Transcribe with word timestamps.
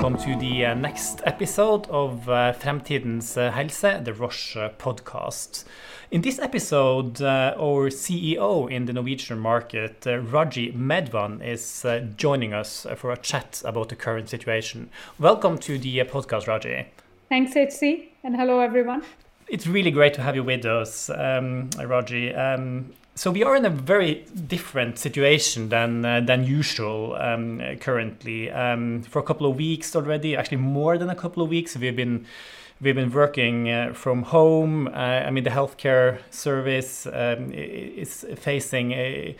welcome 0.00 0.16
to 0.16 0.36
the 0.36 0.64
uh, 0.64 0.74
next 0.74 1.20
episode 1.24 1.84
of 1.88 2.28
uh, 2.28 2.52
Fremtidens 2.52 3.36
uh, 3.36 3.50
helse, 3.50 3.80
the 3.80 4.14
Roche 4.16 4.54
podcast. 4.78 5.64
In 6.12 6.20
this 6.20 6.38
episode, 6.38 7.20
uh, 7.20 7.56
our 7.58 7.90
CEO 7.90 8.70
in 8.70 8.84
the 8.84 8.92
Norwegian 8.92 9.40
market, 9.40 10.06
uh, 10.06 10.18
Raji 10.20 10.70
Medvan, 10.70 11.44
is 11.44 11.84
uh, 11.84 12.06
joining 12.16 12.54
us 12.54 12.86
for 12.94 13.10
a 13.10 13.16
chat 13.16 13.60
about 13.64 13.88
the 13.88 13.96
current 13.96 14.28
situation. 14.28 14.88
Welcome 15.18 15.58
to 15.58 15.78
the 15.78 16.00
uh, 16.00 16.04
podcast, 16.04 16.46
Raji. 16.46 16.86
Thanks, 17.28 17.56
HC, 17.56 18.12
and 18.22 18.36
hello, 18.36 18.60
everyone. 18.60 19.02
It's 19.48 19.66
really 19.66 19.90
great 19.90 20.14
to 20.14 20.22
have 20.22 20.36
you 20.36 20.44
with 20.44 20.64
us, 20.64 21.10
um, 21.10 21.70
Raji. 21.76 22.32
Um, 22.32 22.92
so 23.18 23.32
we 23.32 23.42
are 23.42 23.56
in 23.56 23.64
a 23.64 23.70
very 23.70 24.24
different 24.46 24.96
situation 24.96 25.70
than 25.70 26.04
uh, 26.04 26.20
than 26.20 26.44
usual 26.44 27.16
um, 27.16 27.60
currently. 27.80 28.48
Um, 28.48 29.02
for 29.02 29.18
a 29.18 29.24
couple 29.24 29.50
of 29.50 29.56
weeks 29.56 29.96
already, 29.96 30.36
actually 30.36 30.58
more 30.58 30.96
than 30.96 31.10
a 31.10 31.16
couple 31.16 31.42
of 31.42 31.48
weeks, 31.48 31.76
we've 31.76 31.96
been 31.96 32.26
we've 32.80 32.94
been 32.94 33.10
working 33.10 33.70
uh, 33.70 33.92
from 33.92 34.22
home. 34.22 34.86
Uh, 34.86 35.26
I 35.26 35.30
mean, 35.30 35.42
the 35.42 35.50
healthcare 35.50 36.20
service 36.30 37.06
um, 37.06 37.52
is 37.52 38.24
facing 38.36 38.92
a, 38.92 39.36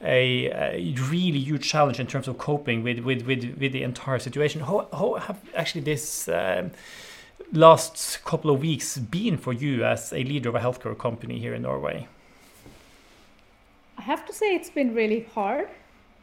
a, 0.00 0.46
a, 0.50 0.94
really 1.08 1.38
huge 1.38 1.68
challenge 1.68 2.00
in 2.00 2.08
terms 2.08 2.26
of 2.26 2.36
coping 2.36 2.82
with 2.82 2.98
with 2.98 3.22
with, 3.28 3.44
with 3.60 3.70
the 3.70 3.84
entire 3.84 4.18
situation. 4.18 4.62
How 4.62 4.88
how 4.92 5.14
have 5.14 5.38
actually 5.54 5.82
this 5.82 6.28
um, 6.28 6.72
last 7.52 8.24
couple 8.24 8.50
of 8.50 8.60
weeks 8.60 8.98
been 8.98 9.38
for 9.38 9.52
you 9.52 9.84
as 9.84 10.12
a 10.12 10.24
leader 10.24 10.48
of 10.48 10.56
a 10.56 10.60
healthcare 10.60 10.98
company 10.98 11.38
here 11.38 11.54
in 11.54 11.62
Norway? 11.62 12.08
I 14.00 14.02
have 14.04 14.24
to 14.28 14.32
say 14.32 14.54
it's 14.54 14.70
been 14.70 14.94
really 14.94 15.26
hard 15.34 15.68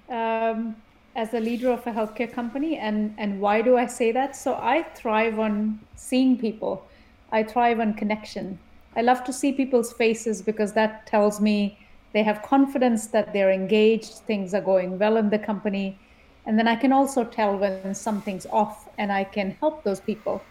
um, 0.09 0.75
as 1.16 1.36
a 1.36 1.39
leader 1.39 1.70
of 1.70 1.86
a 1.86 1.92
healthcare 1.92 2.31
company. 2.33 2.75
And, 2.78 3.14
and 3.20 3.39
why 3.39 3.61
do 3.61 3.78
I 3.78 3.86
say 3.86 4.11
that? 4.14 4.36
So 4.36 4.56
I 4.56 4.81
thrive 4.95 5.38
on 5.38 5.80
seeing 5.95 6.39
people, 6.39 6.88
I 7.31 7.44
thrive 7.44 7.80
on 7.80 7.94
connection. 7.94 8.58
I 8.95 9.02
love 9.03 9.23
to 9.25 9.31
see 9.31 9.52
people's 9.52 9.94
faces 9.94 10.42
because 10.42 10.73
that 10.73 11.05
tells 11.05 11.39
me 11.39 11.78
they 12.14 12.23
have 12.23 12.42
confidence 12.42 13.05
that 13.08 13.31
they're 13.31 13.52
engaged, 13.52 14.14
things 14.25 14.55
are 14.55 14.61
going 14.73 14.98
well 14.98 15.16
in 15.17 15.30
the 15.30 15.38
company. 15.38 16.00
And 16.48 16.58
then 16.58 16.67
I 16.67 16.75
can 16.75 16.92
also 16.92 17.23
tell 17.23 17.58
when 17.58 17.94
something's 17.94 18.48
off 18.48 18.89
and 18.98 19.11
I 19.11 19.23
can 19.23 19.52
help 19.59 19.83
those 19.83 20.00
people. 20.00 20.42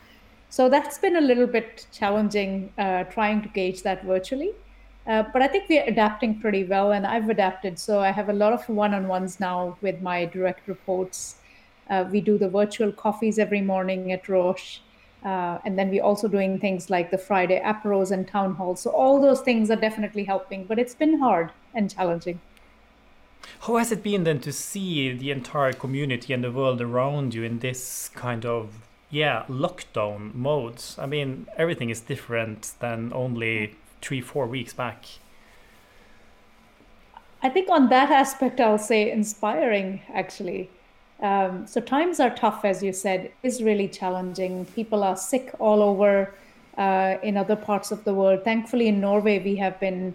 So 0.49 0.69
that's 0.69 0.99
been 0.99 1.17
a 1.17 1.21
little 1.21 1.49
bit 1.49 1.89
challenging 1.91 2.73
uh, 2.79 3.03
trying 3.05 3.43
to 3.43 3.49
gauge 3.49 3.83
that 3.83 4.05
virtually. 4.05 4.53
Uh, 5.07 5.23
but 5.33 5.41
I 5.41 5.47
think 5.47 5.69
we're 5.69 5.85
adapting 5.85 6.41
pretty 6.41 6.65
well, 6.65 6.93
and 6.93 7.07
I've 7.07 7.29
adapted. 7.29 7.79
So 7.79 8.01
I 8.01 8.11
have 8.11 8.29
a 8.29 8.33
lot 8.33 8.53
of 8.53 8.69
one 8.69 8.93
on 8.93 9.07
ones 9.07 9.39
now 9.39 9.77
with 9.81 10.03
my 10.03 10.25
direct 10.25 10.67
reports. 10.67 11.37
Uh, 11.89 12.05
we 12.11 12.21
do 12.21 12.37
the 12.37 12.48
virtual 12.48 12.91
coffees 12.91 13.39
every 13.39 13.61
morning 13.61 14.11
at 14.11 14.29
Roche. 14.29 14.81
Uh, 15.25 15.59
and 15.65 15.79
then 15.79 15.91
we're 15.91 16.03
also 16.03 16.29
doing 16.29 16.59
things 16.59 16.89
like 16.91 17.11
the 17.11 17.19
Friday 17.19 17.61
apéros 17.65 18.11
and 18.11 18.29
town 18.29 18.55
halls. 18.55 18.81
So 18.81 18.91
all 18.91 19.21
those 19.21 19.41
things 19.41 19.71
are 19.71 19.77
definitely 19.77 20.25
helping, 20.25 20.65
but 20.65 20.79
it's 20.79 20.95
been 20.95 21.19
hard 21.19 21.51
and 21.75 21.93
challenging. 21.93 22.41
How 23.61 23.77
has 23.77 23.93
it 23.93 24.03
been 24.03 24.25
then 24.25 24.41
to 24.41 24.53
see 24.53 25.13
the 25.13 25.31
entire 25.31 25.73
community 25.73 26.33
and 26.33 26.45
the 26.45 26.51
world 26.51 26.81
around 26.81 27.35
you 27.35 27.43
in 27.43 27.61
this 27.61 28.11
kind 28.15 28.45
of 28.45 28.70
yeah 29.11 29.45
lockdown 29.48 30.35
modes? 30.35 30.97
I 30.98 31.07
mean, 31.07 31.47
everything 31.57 31.91
is 31.91 32.01
different 32.01 32.73
than 32.81 33.13
only 33.13 33.75
three, 34.00 34.20
four 34.20 34.47
weeks 34.47 34.72
back? 34.72 35.05
I 37.42 37.48
think 37.48 37.69
on 37.70 37.89
that 37.91 38.11
aspect, 38.11 38.61
I'll 38.61 38.78
say 38.78 39.11
inspiring 39.11 40.02
actually. 40.12 40.70
Um, 41.20 41.67
so 41.67 41.80
times 41.80 42.20
are 42.20 42.30
tough, 42.30 42.64
as 42.64 42.83
you 42.83 42.92
said, 42.92 43.33
is 43.42 43.62
really 43.62 43.89
challenging. 43.89 44.67
People 44.67 45.02
are 45.02 45.17
sick 45.17 45.55
all 45.58 45.83
over 45.83 46.35
uh, 46.77 47.17
in 47.23 47.36
other 47.36 47.56
parts 47.56 47.90
of 47.90 48.05
the 48.05 48.12
world. 48.12 48.45
Thankfully, 48.45 48.89
in 48.89 49.01
Norway, 49.01 49.39
we 49.39 49.56
have 49.56 49.80
been 49.80 50.14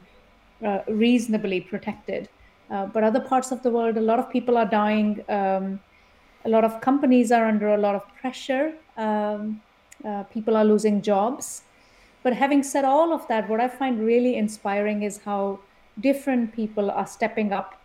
uh, 0.63 0.79
reasonably 0.87 1.61
protected. 1.61 2.29
Uh, 2.69 2.85
but 2.85 3.03
other 3.03 3.19
parts 3.19 3.51
of 3.51 3.63
the 3.63 3.69
world, 3.69 3.97
a 3.97 4.01
lot 4.01 4.19
of 4.19 4.29
people 4.29 4.57
are 4.57 4.65
dying. 4.65 5.23
Um, 5.27 5.79
a 6.45 6.49
lot 6.49 6.63
of 6.63 6.81
companies 6.81 7.31
are 7.31 7.45
under 7.45 7.73
a 7.73 7.77
lot 7.77 7.95
of 7.95 8.03
pressure. 8.15 8.73
Um, 8.97 9.61
uh, 10.05 10.23
people 10.23 10.55
are 10.55 10.65
losing 10.65 11.01
jobs. 11.01 11.63
But 12.23 12.33
having 12.33 12.63
said 12.63 12.85
all 12.85 13.13
of 13.13 13.27
that, 13.27 13.49
what 13.49 13.59
I 13.59 13.67
find 13.67 13.99
really 13.99 14.35
inspiring 14.35 15.03
is 15.03 15.19
how 15.25 15.59
different 15.99 16.53
people 16.53 16.91
are 16.91 17.07
stepping 17.07 17.51
up 17.51 17.79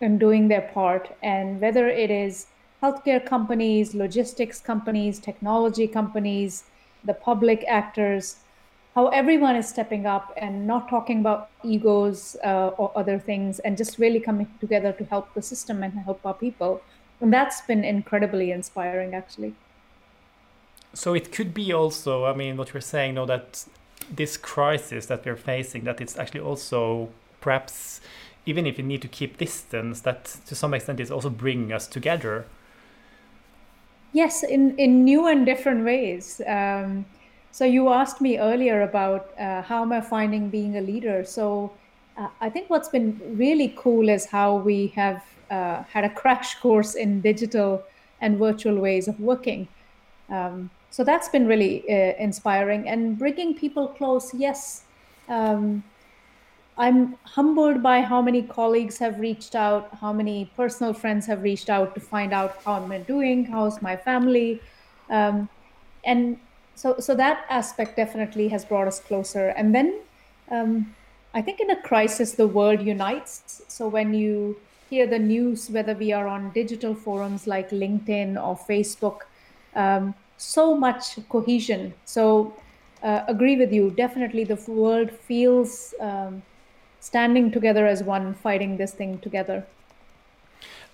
and 0.00 0.18
doing 0.18 0.48
their 0.48 0.62
part. 0.62 1.16
And 1.22 1.60
whether 1.60 1.88
it 1.88 2.10
is 2.10 2.46
healthcare 2.82 3.24
companies, 3.24 3.94
logistics 3.94 4.60
companies, 4.60 5.18
technology 5.18 5.86
companies, 5.86 6.64
the 7.04 7.14
public 7.14 7.64
actors, 7.68 8.36
how 8.94 9.08
everyone 9.08 9.56
is 9.56 9.68
stepping 9.68 10.06
up 10.06 10.32
and 10.36 10.66
not 10.66 10.88
talking 10.88 11.20
about 11.20 11.50
egos 11.64 12.36
uh, 12.44 12.68
or 12.78 12.92
other 12.94 13.18
things 13.18 13.58
and 13.60 13.76
just 13.76 13.98
really 13.98 14.20
coming 14.20 14.48
together 14.60 14.92
to 14.92 15.04
help 15.04 15.34
the 15.34 15.42
system 15.42 15.82
and 15.82 15.92
help 15.92 16.24
our 16.24 16.34
people. 16.34 16.80
And 17.20 17.32
that's 17.32 17.60
been 17.62 17.84
incredibly 17.84 18.50
inspiring, 18.52 19.14
actually. 19.14 19.54
So 20.94 21.12
it 21.14 21.32
could 21.32 21.52
be 21.52 21.72
also, 21.72 22.24
I 22.24 22.34
mean, 22.34 22.56
what 22.56 22.72
you're 22.72 22.80
saying, 22.80 23.16
though, 23.16 23.26
that 23.26 23.64
this 24.10 24.36
crisis 24.36 25.06
that 25.06 25.24
we're 25.24 25.36
facing, 25.36 25.84
that 25.84 26.00
it's 26.00 26.16
actually 26.18 26.40
also 26.40 27.10
perhaps, 27.40 28.00
even 28.46 28.66
if 28.66 28.76
we 28.76 28.84
need 28.84 29.02
to 29.02 29.08
keep 29.08 29.38
distance, 29.38 30.00
that 30.02 30.24
to 30.46 30.54
some 30.54 30.72
extent 30.72 31.00
is 31.00 31.10
also 31.10 31.30
bringing 31.30 31.72
us 31.72 31.86
together. 31.86 32.46
Yes, 34.12 34.44
in, 34.44 34.76
in 34.78 35.04
new 35.04 35.26
and 35.26 35.44
different 35.44 35.84
ways. 35.84 36.40
Um, 36.46 37.04
so 37.50 37.64
you 37.64 37.88
asked 37.88 38.20
me 38.20 38.38
earlier 38.38 38.82
about 38.82 39.30
uh, 39.38 39.62
how 39.62 39.82
am 39.82 39.92
I 39.92 40.00
finding 40.00 40.48
being 40.48 40.76
a 40.76 40.80
leader. 40.80 41.24
So 41.24 41.72
uh, 42.16 42.28
I 42.40 42.48
think 42.50 42.70
what's 42.70 42.88
been 42.88 43.20
really 43.36 43.74
cool 43.76 44.08
is 44.08 44.26
how 44.26 44.56
we 44.56 44.88
have 44.88 45.22
uh, 45.50 45.82
had 45.84 46.04
a 46.04 46.10
crash 46.10 46.54
course 46.56 46.94
in 46.94 47.20
digital 47.20 47.82
and 48.20 48.38
virtual 48.38 48.76
ways 48.76 49.08
of 49.08 49.18
working. 49.18 49.66
Um, 50.30 50.70
so 50.94 51.02
that's 51.02 51.28
been 51.28 51.48
really 51.48 51.82
uh, 51.90 52.14
inspiring 52.22 52.88
and 52.88 53.18
bringing 53.18 53.52
people 53.52 53.88
close. 53.88 54.32
Yes, 54.32 54.84
um, 55.28 55.82
I'm 56.78 57.16
humbled 57.24 57.82
by 57.82 58.00
how 58.02 58.22
many 58.22 58.42
colleagues 58.42 58.98
have 58.98 59.18
reached 59.18 59.56
out, 59.56 59.88
how 60.00 60.12
many 60.12 60.52
personal 60.56 60.92
friends 60.94 61.26
have 61.26 61.42
reached 61.42 61.68
out 61.68 61.96
to 61.96 62.00
find 62.00 62.32
out 62.32 62.62
how 62.64 62.74
I'm 62.74 63.02
doing, 63.02 63.44
how's 63.44 63.82
my 63.82 63.96
family, 63.96 64.60
um, 65.10 65.48
and 66.04 66.38
so 66.76 66.94
so 67.00 67.16
that 67.16 67.44
aspect 67.48 67.96
definitely 67.96 68.46
has 68.54 68.64
brought 68.64 68.86
us 68.86 69.00
closer. 69.00 69.48
And 69.48 69.74
then 69.74 69.98
um, 70.52 70.94
I 71.34 71.42
think 71.42 71.58
in 71.58 71.70
a 71.70 71.82
crisis, 71.82 72.36
the 72.36 72.46
world 72.46 72.80
unites. 72.80 73.62
So 73.66 73.88
when 73.88 74.14
you 74.14 74.56
hear 74.90 75.08
the 75.08 75.18
news, 75.18 75.70
whether 75.70 75.94
we 75.94 76.12
are 76.12 76.28
on 76.28 76.52
digital 76.52 76.94
forums 76.94 77.48
like 77.48 77.70
LinkedIn 77.70 78.40
or 78.40 78.56
Facebook. 78.56 79.22
Um, 79.74 80.14
so 80.44 80.74
much 80.74 81.18
cohesion. 81.28 81.94
So, 82.04 82.52
uh, 83.02 83.24
agree 83.28 83.56
with 83.56 83.72
you. 83.72 83.90
Definitely, 83.90 84.44
the 84.44 84.56
world 84.66 85.10
feels 85.10 85.94
um, 86.00 86.42
standing 87.00 87.50
together 87.50 87.86
as 87.86 88.02
one, 88.02 88.34
fighting 88.34 88.76
this 88.76 88.92
thing 88.92 89.18
together. 89.18 89.64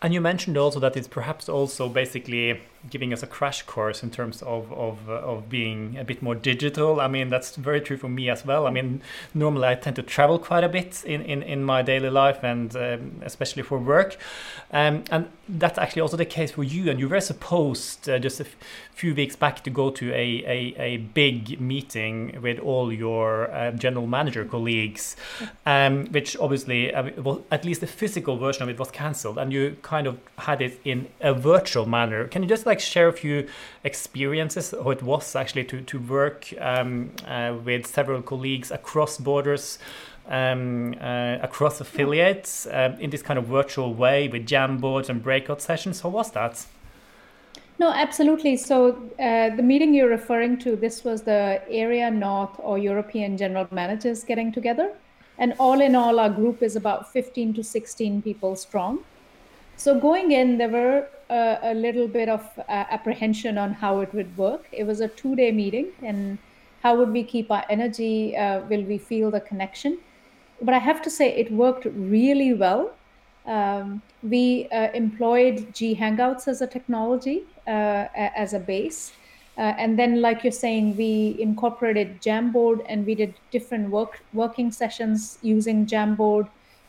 And 0.02 0.14
you 0.14 0.20
mentioned 0.20 0.56
also 0.56 0.80
that 0.80 0.96
it's 0.96 1.08
perhaps 1.08 1.48
also 1.48 1.88
basically 1.88 2.60
giving 2.88 3.12
us 3.12 3.22
a 3.22 3.26
crash 3.26 3.62
course 3.62 4.02
in 4.02 4.10
terms 4.10 4.42
of 4.42 4.72
of, 4.72 5.08
uh, 5.08 5.14
of 5.14 5.50
being 5.50 5.96
a 5.98 6.04
bit 6.04 6.22
more 6.22 6.34
digital. 6.34 7.00
I 7.00 7.08
mean, 7.08 7.28
that's 7.28 7.56
very 7.56 7.80
true 7.80 7.96
for 7.96 8.08
me 8.08 8.30
as 8.30 8.46
well. 8.46 8.66
I 8.66 8.70
mean, 8.70 9.02
normally 9.34 9.68
I 9.68 9.74
tend 9.74 9.96
to 9.96 10.02
travel 10.02 10.38
quite 10.38 10.64
a 10.64 10.68
bit 10.68 11.04
in, 11.04 11.22
in, 11.22 11.42
in 11.42 11.64
my 11.64 11.82
daily 11.82 12.10
life 12.10 12.42
and 12.42 12.74
um, 12.76 13.20
especially 13.22 13.62
for 13.62 13.78
work. 13.78 14.16
Um, 14.72 15.04
and 15.10 15.28
that's 15.48 15.78
actually 15.78 16.02
also 16.02 16.16
the 16.16 16.24
case 16.24 16.52
for 16.52 16.62
you. 16.62 16.90
And 16.90 17.00
you 17.00 17.08
were 17.08 17.20
supposed 17.20 18.08
uh, 18.08 18.18
just 18.18 18.40
a 18.40 18.46
few 18.92 19.14
weeks 19.14 19.36
back 19.36 19.64
to 19.64 19.70
go 19.70 19.90
to 19.90 20.12
a, 20.12 20.44
a, 20.46 20.74
a 20.78 20.96
big 20.98 21.60
meeting 21.60 22.38
with 22.40 22.58
all 22.60 22.92
your 22.92 23.50
uh, 23.50 23.72
general 23.72 24.06
manager 24.06 24.44
colleagues, 24.44 25.16
um, 25.66 26.06
which 26.06 26.36
obviously, 26.38 26.94
uh, 26.94 27.10
well, 27.18 27.44
at 27.50 27.64
least 27.64 27.80
the 27.80 27.86
physical 27.86 28.36
version 28.36 28.62
of 28.62 28.68
it 28.68 28.78
was 28.78 28.90
cancelled. 28.90 29.38
And 29.38 29.52
you 29.52 29.76
kind 29.82 30.06
of 30.06 30.18
had 30.38 30.62
it 30.62 30.80
in 30.84 31.08
a 31.20 31.34
virtual 31.34 31.86
manner. 31.86 32.28
Can 32.28 32.42
you 32.42 32.48
just 32.48 32.66
like 32.70 32.80
share 32.80 33.08
a 33.08 33.12
few 33.12 33.46
experiences 33.84 34.70
how 34.70 34.90
it 34.90 35.02
was 35.02 35.36
actually 35.36 35.64
to 35.64 35.82
to 35.82 35.98
work 35.98 36.52
um, 36.58 37.10
uh, 37.26 37.54
with 37.64 37.86
several 37.86 38.22
colleagues 38.22 38.70
across 38.70 39.18
borders? 39.18 39.78
Um, 40.28 40.94
uh, 41.00 41.38
across 41.42 41.80
affiliates 41.80 42.64
uh, 42.66 42.96
in 43.00 43.10
this 43.10 43.20
kind 43.20 43.36
of 43.36 43.46
virtual 43.46 43.94
way 43.94 44.28
with 44.28 44.46
jam 44.46 44.78
boards 44.78 45.08
and 45.10 45.20
breakout 45.20 45.60
sessions. 45.60 46.02
How 46.02 46.10
was 46.10 46.30
that? 46.32 46.66
No, 47.80 47.90
absolutely. 47.90 48.58
So 48.58 49.10
uh, 49.18 49.56
the 49.56 49.62
meeting 49.62 49.94
you're 49.94 50.10
referring 50.10 50.58
to, 50.58 50.76
this 50.76 51.02
was 51.02 51.22
the 51.22 51.62
area 51.68 52.10
north 52.10 52.50
or 52.58 52.78
European 52.78 53.38
general 53.38 53.66
managers 53.70 54.22
getting 54.22 54.52
together. 54.52 54.92
And 55.38 55.54
all 55.58 55.80
in 55.80 55.94
all, 55.94 56.20
our 56.20 56.28
group 56.28 56.62
is 56.62 56.76
about 56.76 57.10
15 57.10 57.54
to 57.54 57.64
16 57.64 58.20
people 58.20 58.54
strong. 58.54 58.98
So 59.76 59.98
going 59.98 60.32
in, 60.32 60.58
there 60.58 60.68
were 60.68 61.08
a, 61.30 61.72
a 61.72 61.74
little 61.74 62.08
bit 62.08 62.28
of 62.28 62.42
uh, 62.58 62.62
apprehension 62.68 63.56
on 63.56 63.72
how 63.72 64.00
it 64.00 64.12
would 64.12 64.36
work. 64.36 64.66
It 64.72 64.84
was 64.84 65.00
a 65.00 65.08
two 65.08 65.36
day 65.36 65.52
meeting, 65.52 65.88
and 66.02 66.38
how 66.82 66.96
would 66.96 67.10
we 67.10 67.22
keep 67.22 67.50
our 67.50 67.64
energy? 67.70 68.36
Uh, 68.36 68.60
will 68.68 68.82
we 68.82 68.98
feel 68.98 69.30
the 69.30 69.40
connection? 69.40 69.98
But 70.62 70.74
I 70.74 70.78
have 70.78 71.00
to 71.02 71.10
say, 71.10 71.34
it 71.34 71.50
worked 71.52 71.86
really 71.86 72.52
well. 72.54 72.92
Um, 73.46 74.02
we 74.22 74.68
uh, 74.70 74.88
employed 74.92 75.72
G 75.72 75.94
Hangouts 75.96 76.46
as 76.48 76.60
a 76.60 76.66
technology, 76.66 77.44
uh, 77.66 78.06
as 78.14 78.52
a 78.52 78.58
base. 78.58 79.12
Uh, 79.56 79.74
and 79.78 79.98
then, 79.98 80.22
like 80.22 80.44
you're 80.44 80.52
saying, 80.52 80.96
we 80.96 81.36
incorporated 81.38 82.20
Jamboard 82.20 82.84
and 82.88 83.04
we 83.04 83.14
did 83.14 83.34
different 83.50 83.90
work 83.90 84.20
working 84.32 84.70
sessions 84.70 85.38
using 85.42 85.86
Jamboard. 85.86 86.48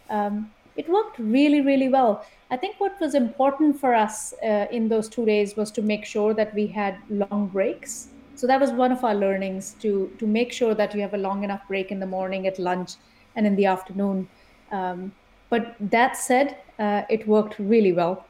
Um, 0.09 0.51
it 0.77 0.87
worked 0.89 1.19
really, 1.19 1.61
really 1.61 1.89
well. 1.89 2.25
I 2.51 2.57
think 2.57 2.75
what 2.79 2.99
was 2.99 3.15
important 3.15 3.79
for 3.79 3.95
us 3.95 4.33
uh, 4.43 4.67
in 4.71 4.89
those 4.89 5.07
two 5.07 5.25
days 5.25 5.55
was 5.55 5.71
to 5.71 5.81
make 5.81 6.03
sure 6.03 6.33
that 6.33 6.53
we 6.53 6.67
had 6.67 6.97
long 7.09 7.47
breaks. 7.47 8.09
So 8.35 8.45
that 8.45 8.59
was 8.59 8.71
one 8.71 8.91
of 8.91 9.05
our 9.05 9.15
learnings 9.15 9.75
to 9.81 10.11
to 10.19 10.27
make 10.27 10.51
sure 10.51 10.75
that 10.75 10.93
you 10.93 11.01
have 11.01 11.13
a 11.13 11.17
long 11.17 11.43
enough 11.45 11.65
break 11.69 11.91
in 11.91 11.99
the 12.01 12.05
morning, 12.05 12.47
at 12.47 12.59
lunch, 12.59 12.95
and 13.35 13.47
in 13.47 13.55
the 13.55 13.67
afternoon. 13.67 14.27
Um, 14.71 15.13
but 15.49 15.75
that 15.79 16.17
said, 16.17 16.57
uh, 16.77 17.03
it 17.09 17.25
worked 17.25 17.57
really 17.59 17.93
well. 17.93 18.25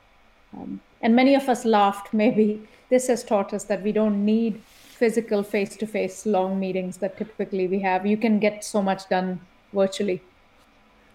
Um, 0.53 0.81
and 1.01 1.15
many 1.15 1.33
of 1.35 1.50
us 1.50 1.65
laughed. 1.65 2.13
Maybe 2.23 2.62
this 2.89 3.07
has 3.07 3.23
taught 3.23 3.53
us 3.53 3.63
that 3.65 3.81
we 3.81 3.91
don't 3.91 4.23
need 4.23 4.62
physical 5.01 5.41
face 5.41 5.75
to 5.77 5.88
face 5.88 6.27
long 6.27 6.59
meetings 6.59 6.97
that 6.97 7.18
typically 7.18 7.68
we 7.68 7.79
have. 7.79 8.06
You 8.06 8.18
can 8.18 8.38
get 8.38 8.63
so 8.63 8.83
much 8.83 9.09
done 9.09 9.39
virtually. 9.73 10.21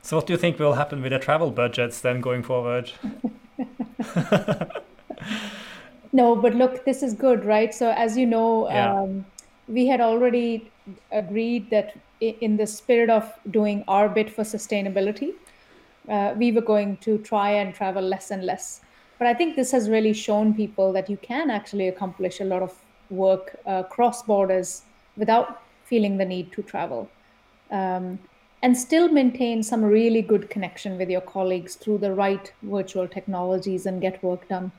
So, 0.06 0.14
what 0.14 0.28
do 0.28 0.32
you 0.32 0.38
think 0.38 0.60
will 0.60 0.74
happen 0.74 1.02
with 1.02 1.10
the 1.10 1.18
travel 1.18 1.50
budgets 1.50 2.00
then 2.00 2.20
going 2.20 2.44
forward? 2.44 2.92
no, 6.12 6.36
but 6.36 6.54
look, 6.54 6.84
this 6.84 7.02
is 7.02 7.12
good, 7.12 7.44
right? 7.44 7.74
So, 7.74 7.90
as 7.90 8.16
you 8.16 8.24
know, 8.24 8.70
yeah. 8.70 9.00
um, 9.00 9.26
we 9.66 9.88
had 9.88 10.00
already 10.00 10.70
agreed 11.10 11.70
that 11.70 11.98
in 12.20 12.56
the 12.56 12.68
spirit 12.68 13.10
of 13.10 13.32
doing 13.50 13.82
our 13.88 14.08
bit 14.08 14.30
for 14.30 14.44
sustainability, 14.44 15.34
uh, 16.08 16.34
we 16.36 16.52
were 16.52 16.60
going 16.60 16.98
to 16.98 17.18
try 17.18 17.50
and 17.50 17.74
travel 17.74 18.04
less 18.04 18.30
and 18.30 18.44
less. 18.44 18.82
But 19.18 19.26
I 19.26 19.34
think 19.34 19.56
this 19.56 19.72
has 19.72 19.90
really 19.90 20.12
shown 20.12 20.54
people 20.54 20.92
that 20.92 21.10
you 21.10 21.16
can 21.16 21.50
actually 21.50 21.88
accomplish 21.88 22.38
a 22.38 22.44
lot 22.44 22.62
of 22.62 22.72
work 23.10 23.56
uh, 23.66 23.82
cross 23.82 24.22
borders 24.22 24.82
without 25.16 25.62
feeling 25.82 26.16
the 26.16 26.24
need 26.24 26.52
to 26.52 26.62
travel. 26.62 27.10
Um, 27.72 28.20
and 28.62 28.76
still 28.76 29.08
maintain 29.08 29.62
some 29.62 29.84
really 29.84 30.22
good 30.22 30.48
connection 30.50 30.98
with 30.98 31.10
your 31.10 31.20
colleagues 31.20 31.74
through 31.74 31.98
the 31.98 32.12
right 32.12 32.52
virtual 32.62 33.06
technologies 33.06 33.86
and 33.86 34.00
get 34.00 34.22
work 34.22 34.48
done. 34.48 34.72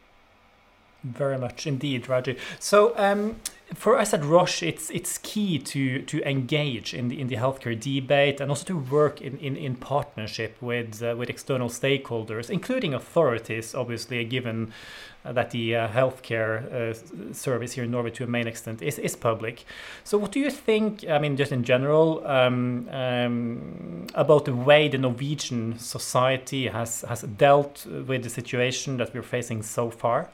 Very 1.04 1.38
much 1.38 1.68
indeed, 1.68 2.10
Raji. 2.10 2.38
So, 2.60 2.94
um, 2.98 3.38
for 3.74 3.98
us 3.98 4.14
at 4.14 4.24
Roche, 4.24 4.64
it's 4.64 4.90
it's 4.90 5.18
key 5.18 5.60
to 5.60 6.02
to 6.04 6.22
engage 6.28 6.94
in 6.94 7.10
the 7.10 7.20
in 7.20 7.28
the 7.28 7.36
healthcare 7.36 7.78
debate 7.78 8.40
and 8.40 8.50
also 8.50 8.64
to 8.66 8.78
work 8.78 9.22
in 9.22 9.38
in, 9.40 9.58
in 9.58 9.76
partnership 9.76 10.56
with 10.62 11.04
uh, 11.04 11.16
with 11.18 11.30
external 11.30 11.68
stakeholders, 11.68 12.50
including 12.50 12.94
authorities. 12.94 13.76
Obviously, 13.76 14.24
given 14.24 14.72
uh, 15.26 15.34
that 15.34 15.52
the 15.52 15.76
uh, 15.76 15.88
healthcare 15.90 16.72
uh, 16.72 17.34
service 17.34 17.74
here 17.74 17.84
in 17.84 17.92
Norway, 17.92 18.12
to 18.12 18.24
a 18.24 18.28
main 18.28 18.48
extent, 18.48 18.82
is 18.82 18.98
is 19.00 19.18
public. 19.18 19.66
So, 20.06 20.18
what 20.18 20.32
do 20.32 20.40
you 20.40 20.50
think? 20.50 21.06
I 21.10 21.20
mean, 21.20 21.36
just 21.36 21.52
in 21.52 21.66
general, 21.66 22.26
um, 22.26 22.88
um, 22.90 24.08
about 24.16 24.46
the 24.46 24.56
way 24.56 24.88
the 24.88 24.98
Norwegian 24.98 25.78
society 25.78 26.68
has 26.68 27.02
has 27.02 27.24
dealt 27.24 27.86
with 27.86 28.24
the 28.24 28.30
situation 28.30 28.96
that 28.98 29.14
we're 29.14 29.24
facing 29.24 29.62
so 29.62 29.90
far. 29.90 30.30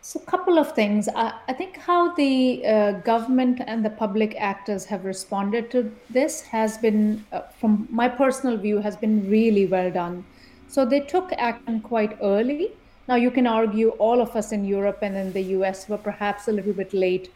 So, 0.00 0.20
a 0.20 0.30
couple 0.30 0.58
of 0.58 0.72
things. 0.72 1.08
I, 1.08 1.32
I 1.48 1.54
think 1.54 1.78
how 1.78 2.14
the 2.14 2.66
uh, 2.66 2.92
government 3.00 3.62
and 3.66 3.84
the 3.84 3.90
public 3.90 4.36
actors 4.38 4.84
have 4.84 5.04
responded 5.04 5.70
to 5.70 5.90
this 6.10 6.42
has 6.42 6.76
been, 6.76 7.24
uh, 7.32 7.40
from 7.58 7.88
my 7.90 8.08
personal 8.08 8.58
view, 8.58 8.80
has 8.80 8.96
been 8.96 9.28
really 9.30 9.66
well 9.66 9.90
done. 9.90 10.24
So, 10.68 10.84
they 10.84 11.00
took 11.00 11.32
action 11.38 11.80
quite 11.80 12.18
early. 12.20 12.72
Now, 13.08 13.14
you 13.14 13.30
can 13.30 13.46
argue 13.46 13.90
all 13.90 14.20
of 14.20 14.36
us 14.36 14.52
in 14.52 14.64
Europe 14.64 14.98
and 15.00 15.16
in 15.16 15.32
the 15.32 15.42
US 15.58 15.88
were 15.88 15.98
perhaps 15.98 16.48
a 16.48 16.52
little 16.52 16.74
bit 16.74 16.92
late 16.92 17.32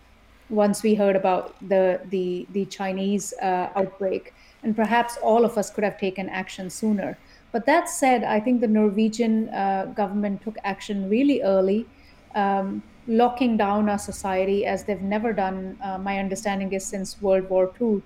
once 0.51 0.83
we 0.83 0.95
heard 0.95 1.17
about 1.17 1.55
the 1.69 2.01
the 2.11 2.47
the 2.53 2.65
Chinese 2.67 3.35
uh, 3.43 3.69
outbreak, 3.77 4.33
and 4.63 4.75
perhaps 4.75 5.19
all 5.23 5.45
of 5.45 5.59
us 5.59 5.71
could 5.71 5.85
have 5.85 5.99
taken 5.99 6.29
action 6.29 6.71
sooner. 6.71 7.19
But 7.53 7.67
that 7.67 7.89
said, 7.89 8.25
I 8.25 8.41
think 8.41 8.61
the 8.61 8.69
Norwegian 8.69 9.49
uh, 9.49 9.87
government 9.97 10.43
took 10.43 10.57
action 10.65 11.09
really 11.09 11.43
early 11.43 11.87
um, 12.35 12.83
locking 13.07 13.57
down 13.57 13.89
our 13.89 13.99
society 13.99 14.67
as 14.67 14.85
they've 14.85 15.03
never 15.03 15.33
done. 15.33 15.79
Uh, 15.83 15.99
my 15.99 16.19
understanding 16.19 16.73
is 16.73 16.85
since 16.85 17.21
World 17.23 17.49
War 17.49 17.73
II, 17.81 18.03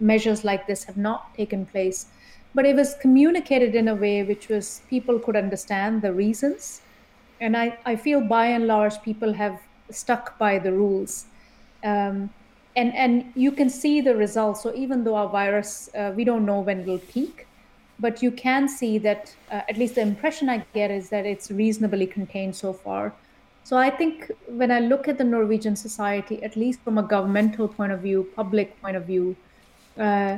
measures 0.00 0.44
like 0.44 0.66
this 0.66 0.84
have 0.84 0.96
not 0.96 1.34
taken 1.34 1.66
place. 1.66 2.06
But 2.54 2.64
it 2.66 2.76
was 2.76 2.94
communicated 3.00 3.74
in 3.74 3.88
a 3.88 3.94
way 3.94 4.22
which 4.22 4.48
was 4.48 4.82
people 4.88 5.18
could 5.18 5.34
understand 5.34 6.02
the 6.02 6.12
reasons. 6.12 6.82
And 7.40 7.56
I, 7.56 7.76
I 7.84 7.96
feel 7.96 8.20
by 8.20 8.46
and 8.46 8.66
large 8.66 9.02
people 9.02 9.32
have 9.32 9.60
stuck 9.90 10.38
by 10.38 10.58
the 10.58 10.72
rules. 10.72 11.26
Um, 11.82 12.30
and, 12.76 12.94
and 12.94 13.32
you 13.34 13.52
can 13.52 13.68
see 13.68 14.00
the 14.00 14.14
results. 14.14 14.62
So 14.62 14.72
even 14.74 15.04
though 15.04 15.16
our 15.16 15.28
virus, 15.28 15.90
uh, 15.94 16.12
we 16.14 16.24
don't 16.24 16.46
know 16.46 16.60
when 16.60 16.80
it 16.80 16.86
will 16.86 16.98
peak, 16.98 17.46
but 17.98 18.22
you 18.22 18.30
can 18.30 18.68
see 18.68 18.98
that 18.98 19.34
uh, 19.50 19.62
at 19.68 19.76
least 19.76 19.96
the 19.96 20.00
impression 20.00 20.48
I 20.48 20.58
get 20.74 20.90
is 20.90 21.08
that 21.10 21.26
it's 21.26 21.50
reasonably 21.50 22.06
contained 22.06 22.56
so 22.56 22.72
far. 22.72 23.12
So 23.64 23.78
I 23.78 23.88
think 23.88 24.30
when 24.46 24.70
I 24.70 24.80
look 24.80 25.08
at 25.08 25.16
the 25.16 25.24
Norwegian 25.24 25.74
society, 25.74 26.42
at 26.42 26.54
least 26.54 26.80
from 26.80 26.98
a 26.98 27.02
governmental 27.02 27.66
point 27.66 27.92
of 27.92 28.00
view, 28.00 28.30
public 28.36 28.80
point 28.82 28.94
of 28.94 29.06
view, 29.06 29.34
uh, 29.98 30.36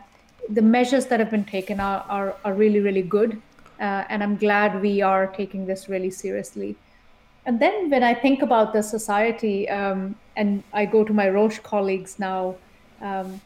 the 0.48 0.62
measures 0.62 1.06
that 1.06 1.18
have 1.18 1.30
been 1.30 1.44
taken 1.44 1.80
are, 1.80 2.04
are, 2.08 2.36
are 2.44 2.54
really, 2.54 2.78
really 2.78 3.02
good. 3.02 3.42
Uh, 3.80 4.04
and 4.08 4.22
I'm 4.22 4.36
glad 4.36 4.80
we 4.80 5.02
are 5.02 5.26
taking 5.26 5.66
this 5.66 5.88
really 5.88 6.10
seriously. 6.10 6.76
And 7.46 7.60
then 7.60 7.90
when 7.90 8.04
I 8.04 8.14
think 8.14 8.42
about 8.42 8.72
the 8.72 8.82
society, 8.82 9.68
um, 9.68 10.14
and 10.36 10.62
I 10.72 10.86
go 10.86 11.02
to 11.02 11.12
my 11.12 11.28
Roche 11.28 11.58
colleagues 11.58 12.20
now, 12.20 12.54
um, 13.00 13.40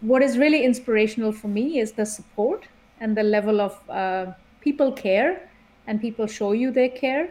what 0.00 0.22
is 0.22 0.38
really 0.38 0.64
inspirational 0.64 1.30
for 1.30 1.48
me 1.48 1.78
is 1.78 1.92
the 1.92 2.04
support 2.04 2.64
and 2.98 3.16
the 3.16 3.22
level 3.22 3.60
of 3.60 3.78
uh, 3.88 4.32
people 4.60 4.90
care 4.90 5.48
and 5.86 6.00
people 6.00 6.26
show 6.26 6.50
you 6.52 6.72
they 6.72 6.88
care 6.88 7.30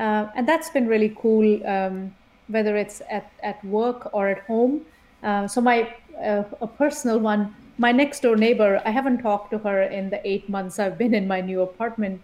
uh, 0.00 0.30
and 0.34 0.48
that's 0.48 0.70
been 0.70 0.88
really 0.88 1.14
cool, 1.20 1.44
um, 1.66 2.14
whether 2.48 2.74
it's 2.76 3.02
at, 3.10 3.30
at 3.42 3.62
work 3.64 4.08
or 4.14 4.28
at 4.28 4.40
home. 4.46 4.80
Uh, 5.22 5.46
so 5.46 5.60
my 5.60 5.94
uh, 6.24 6.44
a 6.62 6.66
personal 6.66 7.18
one, 7.18 7.54
my 7.76 7.92
next 7.92 8.20
door 8.20 8.34
neighbor, 8.36 8.80
I 8.86 8.90
haven't 8.90 9.18
talked 9.18 9.50
to 9.50 9.58
her 9.58 9.82
in 9.82 10.08
the 10.08 10.20
eight 10.26 10.48
months 10.48 10.78
I've 10.78 10.96
been 10.96 11.14
in 11.14 11.28
my 11.28 11.42
new 11.42 11.60
apartment. 11.60 12.22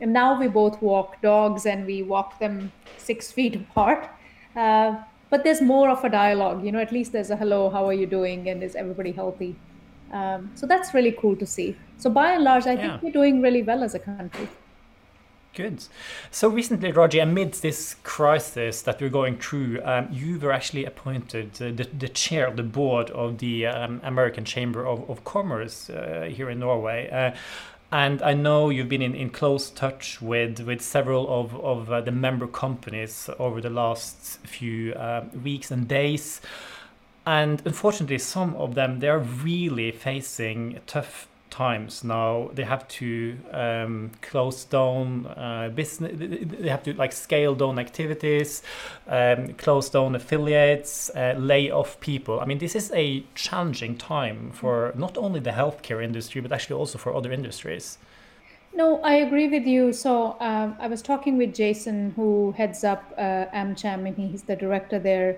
And 0.00 0.12
now 0.12 0.38
we 0.38 0.48
both 0.48 0.82
walk 0.82 1.22
dogs 1.22 1.64
and 1.64 1.86
we 1.86 2.02
walk 2.02 2.40
them 2.40 2.72
six 2.98 3.30
feet 3.30 3.54
apart. 3.64 4.10
Uh, 4.56 4.96
but 5.30 5.44
there's 5.44 5.62
more 5.62 5.90
of 5.90 6.04
a 6.04 6.10
dialogue, 6.10 6.64
you 6.64 6.72
know, 6.72 6.80
at 6.80 6.92
least 6.92 7.12
there's 7.12 7.30
a 7.30 7.36
hello, 7.36 7.70
how 7.70 7.86
are 7.86 7.94
you 7.94 8.06
doing? 8.06 8.48
And 8.48 8.62
is 8.62 8.74
everybody 8.74 9.12
healthy? 9.12 9.54
Um, 10.12 10.50
so 10.56 10.66
that's 10.66 10.92
really 10.92 11.12
cool 11.12 11.36
to 11.36 11.46
see. 11.46 11.76
So 11.98 12.10
by 12.10 12.32
and 12.32 12.44
large, 12.44 12.66
I 12.66 12.72
yeah. 12.72 12.98
think 12.98 13.02
we're 13.02 13.12
doing 13.12 13.40
really 13.40 13.62
well 13.62 13.82
as 13.82 13.94
a 13.94 13.98
country. 13.98 14.48
Good. 15.54 15.84
So 16.30 16.48
recently, 16.48 16.92
Raji, 16.92 17.18
amidst 17.18 17.60
this 17.60 17.96
crisis 18.04 18.80
that 18.82 19.02
we're 19.02 19.10
going 19.10 19.36
through, 19.36 19.82
um, 19.84 20.08
you 20.10 20.38
were 20.38 20.50
actually 20.50 20.86
appointed 20.86 21.52
the, 21.54 21.70
the, 21.72 22.08
chair 22.08 22.46
of 22.46 22.56
the 22.56 22.62
board 22.62 23.10
of 23.10 23.36
the 23.36 23.66
um, 23.66 24.00
American 24.02 24.46
Chamber 24.46 24.86
of, 24.86 25.08
of 25.10 25.24
Commerce 25.24 25.90
uh, 25.90 26.30
here 26.32 26.48
in 26.48 26.60
Norway. 26.60 27.10
Uh, 27.10 27.36
and 27.90 28.22
I 28.22 28.32
know 28.32 28.70
you've 28.70 28.88
been 28.88 29.02
in, 29.02 29.14
in 29.14 29.28
close 29.28 29.68
touch 29.68 30.22
with, 30.22 30.60
with 30.60 30.80
several 30.80 31.28
of, 31.28 31.54
of 31.62 31.92
uh, 31.92 32.00
the 32.00 32.12
member 32.12 32.46
companies 32.46 33.28
over 33.38 33.60
the 33.60 33.68
last 33.68 34.38
few 34.46 34.94
uh, 34.94 35.26
weeks 35.44 35.70
and 35.70 35.86
days. 35.86 36.40
And 37.26 37.60
unfortunately, 37.66 38.16
some 38.16 38.56
of 38.56 38.74
them, 38.74 39.00
they're 39.00 39.18
really 39.18 39.90
facing 39.92 40.80
tough 40.86 41.28
times. 41.52 42.02
Now 42.02 42.50
they 42.54 42.64
have 42.64 42.88
to 43.00 43.38
um, 43.52 44.10
close 44.22 44.64
down 44.64 45.26
uh, 45.26 45.70
business 45.72 46.12
they 46.16 46.68
have 46.68 46.82
to 46.84 46.94
like 46.94 47.12
scale 47.12 47.54
down 47.54 47.78
activities 47.78 48.62
um, 49.06 49.48
close 49.64 49.90
down 49.90 50.14
affiliates 50.14 51.10
uh, 51.14 51.34
lay 51.38 51.70
off 51.70 52.00
people. 52.00 52.40
I 52.40 52.46
mean 52.46 52.58
this 52.58 52.74
is 52.74 52.90
a 52.92 53.22
challenging 53.34 53.96
time 53.96 54.50
for 54.52 54.92
not 54.96 55.16
only 55.18 55.40
the 55.40 55.50
healthcare 55.50 56.02
industry 56.02 56.40
but 56.40 56.50
actually 56.52 56.76
also 56.76 56.98
for 56.98 57.14
other 57.14 57.30
industries. 57.30 57.98
No 58.74 59.00
i 59.02 59.14
agree 59.26 59.48
with 59.48 59.66
you. 59.66 59.92
So 59.92 60.36
um, 60.40 60.76
i 60.80 60.88
was 60.88 61.02
talking 61.02 61.36
with 61.36 61.54
jason 61.54 62.12
who 62.16 62.52
heads 62.56 62.82
up 62.82 63.02
uh, 63.18 63.60
amcham 63.62 64.06
and 64.08 64.16
he's 64.16 64.42
the 64.42 64.56
director 64.56 64.98
there. 64.98 65.36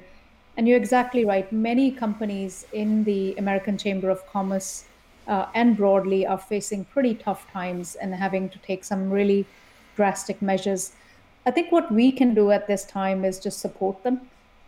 And 0.57 0.69
you're 0.69 0.79
exactly 0.79 1.25
right. 1.25 1.51
Many 1.53 1.91
companies 1.91 2.67
in 2.73 3.05
the 3.05 3.35
american 3.43 3.77
chamber 3.77 4.09
of 4.11 4.25
commerce 4.37 4.85
uh, 5.27 5.47
and 5.55 5.77
broadly 5.77 6.27
are 6.27 6.39
facing 6.39 6.85
pretty 6.85 7.15
tough 7.15 7.51
times 7.51 7.95
and 7.95 8.15
having 8.15 8.49
to 8.49 8.59
take 8.59 8.85
some 8.85 9.11
really 9.11 9.47
drastic 9.97 10.41
measures. 10.43 10.93
I 11.47 11.51
think 11.51 11.71
what 11.73 11.91
we 11.93 12.11
can 12.13 12.35
do 12.35 12.51
at 12.51 12.67
this 12.67 12.85
time 12.85 13.25
is 13.25 13.39
just 13.39 13.61
support 13.61 14.03
them 14.03 14.21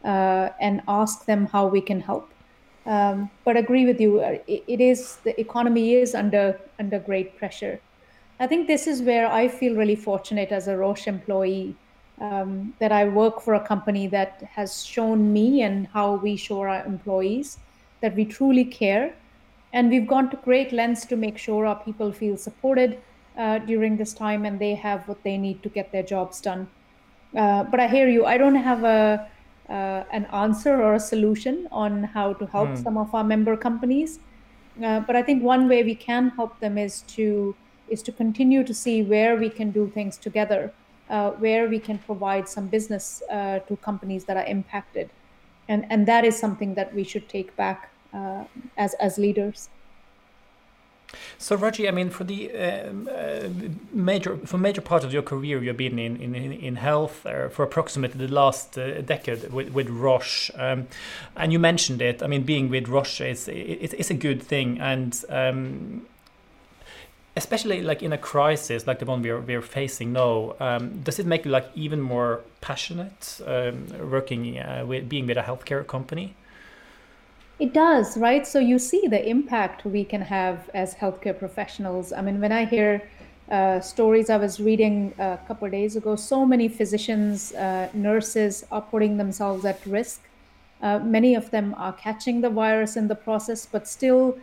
uh, 0.04 0.50
and 0.60 0.82
ask 0.88 1.24
them 1.24 1.46
how 1.46 1.66
we 1.66 1.80
can 1.80 2.00
help. 2.00 2.30
Um, 2.86 3.30
but 3.44 3.56
agree 3.56 3.84
with 3.84 4.00
you, 4.00 4.20
uh, 4.20 4.38
it, 4.46 4.62
it 4.68 4.80
is 4.80 5.16
the 5.24 5.38
economy 5.40 5.94
is 5.94 6.14
under 6.14 6.60
under 6.78 7.00
great 7.00 7.36
pressure. 7.36 7.80
I 8.38 8.46
think 8.46 8.66
this 8.66 8.86
is 8.86 9.02
where 9.02 9.26
I 9.26 9.48
feel 9.48 9.74
really 9.74 9.96
fortunate 9.96 10.52
as 10.52 10.68
a 10.68 10.76
Roche 10.76 11.08
employee 11.08 11.74
um, 12.20 12.74
that 12.78 12.92
I 12.92 13.06
work 13.06 13.40
for 13.40 13.54
a 13.54 13.60
company 13.60 14.06
that 14.08 14.42
has 14.52 14.84
shown 14.84 15.32
me 15.32 15.62
and 15.62 15.86
how 15.88 16.16
we 16.16 16.36
show 16.36 16.60
our 16.60 16.84
employees 16.84 17.58
that 18.00 18.14
we 18.14 18.24
truly 18.24 18.64
care. 18.64 19.14
And 19.72 19.90
we've 19.90 20.06
gone 20.06 20.30
to 20.30 20.36
great 20.36 20.72
lengths 20.72 21.04
to 21.06 21.16
make 21.16 21.38
sure 21.38 21.66
our 21.66 21.76
people 21.84 22.12
feel 22.12 22.36
supported 22.36 22.98
uh, 23.36 23.58
during 23.58 23.96
this 23.96 24.14
time 24.14 24.44
and 24.44 24.58
they 24.58 24.74
have 24.74 25.06
what 25.08 25.22
they 25.22 25.36
need 25.36 25.62
to 25.62 25.68
get 25.68 25.92
their 25.92 26.02
jobs 26.02 26.40
done. 26.40 26.68
Uh, 27.36 27.64
but 27.64 27.80
I 27.80 27.88
hear 27.88 28.08
you. 28.08 28.24
I 28.24 28.38
don't 28.38 28.54
have 28.54 28.84
a 28.84 29.28
uh, 29.68 30.04
an 30.12 30.26
answer 30.26 30.80
or 30.80 30.94
a 30.94 31.00
solution 31.00 31.66
on 31.72 32.04
how 32.04 32.32
to 32.32 32.46
help 32.46 32.68
mm. 32.68 32.82
some 32.82 32.96
of 32.96 33.12
our 33.14 33.24
member 33.24 33.56
companies. 33.56 34.20
Uh, 34.82 35.00
but 35.00 35.16
I 35.16 35.22
think 35.22 35.42
one 35.42 35.68
way 35.68 35.82
we 35.82 35.94
can 35.94 36.30
help 36.30 36.60
them 36.60 36.78
is 36.78 37.02
to 37.16 37.54
is 37.88 38.02
to 38.02 38.12
continue 38.12 38.64
to 38.64 38.74
see 38.74 39.02
where 39.02 39.36
we 39.36 39.48
can 39.48 39.70
do 39.70 39.88
things 39.88 40.16
together, 40.16 40.72
uh, 41.08 41.30
where 41.32 41.68
we 41.68 41.78
can 41.78 41.98
provide 41.98 42.48
some 42.48 42.66
business 42.66 43.22
uh, 43.30 43.60
to 43.60 43.76
companies 43.76 44.24
that 44.24 44.36
are 44.36 44.44
impacted, 44.44 45.10
and 45.68 45.86
and 45.90 46.06
that 46.06 46.24
is 46.24 46.38
something 46.38 46.74
that 46.74 46.94
we 46.94 47.04
should 47.04 47.28
take 47.28 47.54
back 47.56 47.90
uh, 48.16 48.44
as 48.76 48.94
as 48.94 49.18
leaders. 49.18 49.68
So, 51.38 51.56
Raji, 51.56 51.88
I 51.88 51.92
mean, 51.92 52.10
for 52.10 52.24
the 52.24 52.50
um, 52.52 53.08
uh, 53.10 53.48
major 53.92 54.36
for 54.38 54.58
major 54.58 54.80
part 54.80 55.04
of 55.04 55.12
your 55.12 55.22
career, 55.22 55.62
you've 55.62 55.76
been 55.76 55.98
in 55.98 56.16
in, 56.20 56.34
in 56.34 56.76
health 56.76 57.24
uh, 57.26 57.48
for 57.48 57.62
approximately 57.62 58.26
the 58.26 58.32
last 58.32 58.78
uh, 58.78 59.00
decade 59.02 59.52
with, 59.52 59.70
with 59.70 59.88
Roche, 59.88 60.50
um, 60.56 60.88
and 61.36 61.52
you 61.52 61.58
mentioned 61.58 62.02
it. 62.02 62.22
I 62.22 62.26
mean, 62.26 62.42
being 62.42 62.70
with 62.70 62.88
Roche 62.88 63.20
is 63.20 63.48
it's, 63.48 63.94
it's 63.94 64.10
a 64.10 64.14
good 64.14 64.42
thing, 64.42 64.80
and 64.80 65.24
um, 65.28 66.06
especially 67.36 67.82
like 67.82 68.02
in 68.02 68.12
a 68.12 68.18
crisis 68.18 68.86
like 68.86 68.98
the 68.98 69.04
one 69.04 69.22
we're 69.22 69.40
we're 69.40 69.62
facing 69.62 70.12
now. 70.12 70.54
Um, 70.58 71.02
does 71.02 71.18
it 71.18 71.26
make 71.26 71.44
you 71.44 71.50
like 71.50 71.68
even 71.74 72.00
more 72.00 72.40
passionate 72.60 73.40
um, 73.46 73.86
working 74.10 74.58
uh, 74.58 74.84
with 74.86 75.08
being 75.08 75.26
with 75.26 75.36
a 75.36 75.42
healthcare 75.42 75.86
company? 75.86 76.34
It 77.58 77.72
does, 77.72 78.16
right? 78.18 78.46
So 78.46 78.58
you 78.58 78.78
see 78.78 79.06
the 79.08 79.26
impact 79.26 79.84
we 79.84 80.04
can 80.04 80.20
have 80.22 80.68
as 80.74 80.94
healthcare 80.94 81.38
professionals. 81.38 82.12
I 82.12 82.20
mean, 82.20 82.40
when 82.40 82.52
I 82.52 82.66
hear 82.66 83.08
uh, 83.50 83.80
stories 83.80 84.28
I 84.28 84.36
was 84.36 84.60
reading 84.60 85.14
a 85.18 85.38
couple 85.46 85.68
days 85.70 85.96
ago, 85.96 86.16
so 86.16 86.44
many 86.44 86.68
physicians, 86.68 87.52
uh, 87.54 87.88
nurses 87.94 88.64
are 88.70 88.82
putting 88.82 89.16
themselves 89.16 89.64
at 89.64 89.84
risk. 89.86 90.28
Uh, 90.82 90.98
many 90.98 91.34
of 91.34 91.50
them 91.50 91.74
are 91.78 91.94
catching 91.94 92.42
the 92.42 92.50
virus 92.50 92.96
in 92.96 93.08
the 93.08 93.14
process, 93.14 93.64
but 93.64 93.88
still, 93.88 94.38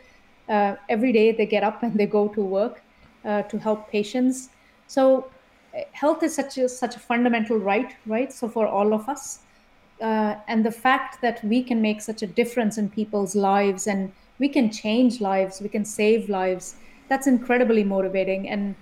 uh, 0.50 0.76
every 0.90 1.12
day 1.14 1.32
they 1.32 1.46
get 1.46 1.64
up 1.64 1.84
and 1.84 1.94
they 1.94 2.08
go 2.08 2.28
to 2.30 2.42
work 2.44 2.82
uh, 3.26 3.44
to 3.44 3.60
help 3.60 3.92
patients. 3.92 4.50
So, 4.88 5.32
uh, 5.76 5.82
health 5.92 6.24
is 6.24 6.34
such 6.34 6.58
a 6.58 6.68
such 6.68 6.96
a 6.96 7.00
fundamental 7.00 7.58
right, 7.58 7.96
right? 8.08 8.34
So 8.34 8.48
for 8.50 8.68
all 8.68 8.94
of 8.94 9.08
us, 9.08 9.40
uh, 10.02 10.36
and 10.48 10.66
the 10.66 10.72
fact 10.72 11.22
that 11.22 11.44
we 11.44 11.64
can 11.64 11.82
make 11.82 12.02
such 12.02 12.22
a 12.22 12.28
difference 12.28 12.78
in 12.78 12.90
people's 12.90 13.36
lives 13.36 13.88
and 13.88 14.12
we 14.40 14.50
can 14.50 14.72
change 14.72 15.22
lives, 15.22 15.62
we 15.62 15.70
can 15.70 15.86
save 15.86 16.30
lives, 16.30 16.76
that's 17.10 17.28
incredibly 17.28 17.84
motivating. 17.84 18.50
And 18.50 18.76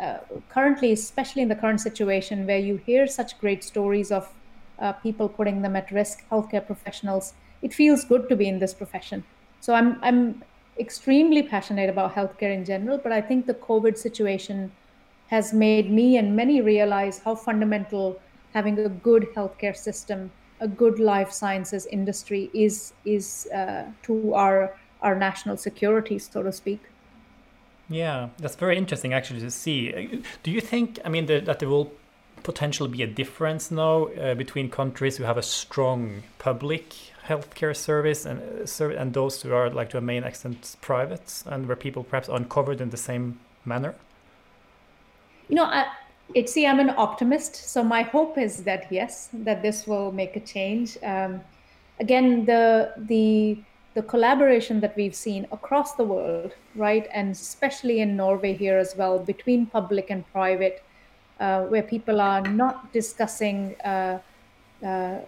uh, 0.00 0.18
currently, 0.48 0.92
especially 0.92 1.42
in 1.42 1.48
the 1.48 1.54
current 1.54 1.80
situation 1.80 2.46
where 2.46 2.58
you 2.58 2.76
hear 2.76 3.06
such 3.06 3.38
great 3.38 3.62
stories 3.62 4.10
of 4.10 4.32
uh, 4.78 4.92
people 4.92 5.28
putting 5.28 5.62
them 5.62 5.76
at 5.76 5.90
risk, 5.90 6.24
healthcare 6.30 6.64
professionals, 6.64 7.34
it 7.62 7.72
feels 7.72 8.04
good 8.04 8.28
to 8.28 8.36
be 8.36 8.48
in 8.48 8.58
this 8.58 8.74
profession. 8.74 9.24
So 9.60 9.74
I'm 9.74 9.98
I'm 10.02 10.42
extremely 10.78 11.42
passionate 11.42 11.88
about 11.88 12.14
healthcare 12.14 12.52
in 12.54 12.64
general, 12.64 12.98
but 12.98 13.12
I 13.12 13.20
think 13.22 13.46
the 13.46 13.54
COVID 13.54 13.96
situation 13.96 14.72
has 15.28 15.52
made 15.52 15.90
me 15.90 16.16
and 16.18 16.36
many 16.36 16.60
realize 16.60 17.18
how 17.18 17.34
fundamental 17.34 18.20
having 18.52 18.78
a 18.78 18.88
good 18.88 19.28
healthcare 19.34 19.76
system 19.76 20.30
a 20.60 20.68
good 20.68 20.98
life 20.98 21.32
sciences 21.32 21.86
industry 21.86 22.50
is 22.54 22.92
is 23.04 23.48
uh, 23.54 23.84
to 24.02 24.34
our 24.34 24.74
our 25.02 25.14
national 25.14 25.56
security, 25.56 26.18
so 26.18 26.42
to 26.42 26.52
speak. 26.52 26.80
Yeah, 27.88 28.30
that's 28.38 28.56
very 28.56 28.76
interesting 28.76 29.12
actually 29.12 29.40
to 29.40 29.50
see. 29.50 30.22
Do 30.42 30.50
you 30.50 30.60
think, 30.60 30.98
I 31.04 31.08
mean, 31.08 31.26
the, 31.26 31.40
that 31.40 31.60
there 31.60 31.68
will 31.68 31.92
potentially 32.42 32.90
be 32.90 33.02
a 33.02 33.06
difference 33.06 33.70
now 33.70 34.06
uh, 34.06 34.34
between 34.34 34.70
countries 34.70 35.16
who 35.16 35.24
have 35.24 35.38
a 35.38 35.42
strong 35.42 36.22
public 36.38 36.94
healthcare 37.26 37.76
service 37.76 38.24
and 38.24 38.40
uh, 38.40 38.88
and 39.00 39.12
those 39.12 39.42
who 39.42 39.52
are 39.52 39.70
like 39.70 39.90
to 39.90 39.98
a 39.98 40.00
main 40.00 40.24
extent 40.24 40.76
private 40.80 41.42
and 41.46 41.66
where 41.66 41.76
people 41.76 42.04
perhaps 42.04 42.28
aren't 42.28 42.48
covered 42.48 42.80
in 42.80 42.90
the 42.90 42.96
same 42.96 43.38
manner? 43.64 43.94
You 45.48 45.56
know, 45.56 45.64
I, 45.64 45.86
it's 46.34 46.52
see 46.52 46.66
i'm 46.66 46.80
an 46.80 46.90
optimist 46.96 47.54
so 47.54 47.82
my 47.82 48.02
hope 48.02 48.36
is 48.38 48.64
that 48.64 48.86
yes 48.90 49.28
that 49.32 49.62
this 49.62 49.86
will 49.86 50.12
make 50.12 50.36
a 50.36 50.40
change. 50.40 50.98
Um, 51.02 51.40
again 52.00 52.44
the 52.44 52.92
the 52.96 53.58
the 53.94 54.02
collaboration 54.02 54.80
that 54.80 54.94
we've 54.96 55.14
seen 55.14 55.46
across 55.52 55.94
the 55.94 56.04
world 56.04 56.52
right 56.74 57.08
and 57.12 57.30
especially 57.30 58.00
in 58.00 58.16
norway 58.16 58.52
here 58.52 58.76
as 58.76 58.94
well 58.96 59.18
between 59.18 59.66
public 59.66 60.10
and 60.10 60.30
private 60.32 60.82
uh, 61.40 61.62
where 61.64 61.82
people 61.82 62.20
are 62.20 62.42
not 62.42 62.92
discussing 62.92 63.74
uh, 63.84 64.18
uh, 64.84 65.18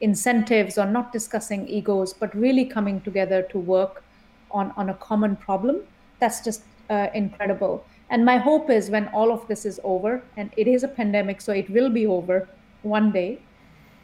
incentives 0.00 0.78
or 0.78 0.86
not 0.86 1.12
discussing 1.12 1.66
egos 1.66 2.12
but 2.12 2.34
really 2.34 2.64
coming 2.64 3.00
together 3.00 3.42
to 3.42 3.58
work 3.58 4.04
on 4.50 4.72
on 4.76 4.90
a 4.90 4.94
common 4.94 5.34
problem 5.34 5.80
that's 6.20 6.44
just 6.44 6.62
uh, 6.90 7.08
incredible 7.14 7.84
and 8.10 8.24
my 8.24 8.36
hope 8.36 8.70
is 8.70 8.90
when 8.90 9.08
all 9.08 9.32
of 9.32 9.46
this 9.48 9.64
is 9.64 9.80
over, 9.82 10.22
and 10.36 10.50
it 10.56 10.68
is 10.68 10.84
a 10.84 10.88
pandemic, 10.88 11.40
so 11.40 11.52
it 11.52 11.68
will 11.70 11.90
be 11.90 12.06
over 12.06 12.48
one 12.82 13.10
day, 13.12 13.38